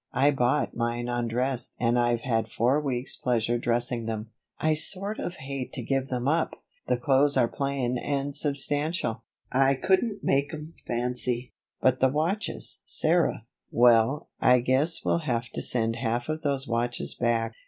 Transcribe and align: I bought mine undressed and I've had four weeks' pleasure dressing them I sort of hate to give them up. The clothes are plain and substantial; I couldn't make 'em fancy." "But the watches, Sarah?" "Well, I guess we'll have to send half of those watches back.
I 0.15 0.31
bought 0.31 0.75
mine 0.75 1.07
undressed 1.09 1.75
and 1.79 1.99
I've 1.99 2.21
had 2.21 2.49
four 2.49 2.81
weeks' 2.81 3.15
pleasure 3.15 3.59
dressing 3.59 4.07
them 4.07 4.31
I 4.59 4.73
sort 4.73 5.19
of 5.19 5.35
hate 5.35 5.73
to 5.73 5.83
give 5.83 6.07
them 6.07 6.27
up. 6.27 6.55
The 6.87 6.97
clothes 6.97 7.37
are 7.37 7.47
plain 7.47 7.99
and 7.99 8.35
substantial; 8.35 9.21
I 9.51 9.75
couldn't 9.75 10.23
make 10.23 10.55
'em 10.55 10.73
fancy." 10.87 11.53
"But 11.81 11.99
the 11.99 12.09
watches, 12.09 12.79
Sarah?" 12.83 13.45
"Well, 13.69 14.27
I 14.41 14.61
guess 14.61 15.05
we'll 15.05 15.19
have 15.19 15.49
to 15.49 15.61
send 15.61 15.97
half 15.97 16.29
of 16.29 16.41
those 16.41 16.67
watches 16.67 17.13
back. 17.13 17.53